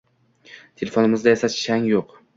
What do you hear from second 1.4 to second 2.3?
chang yo‘q.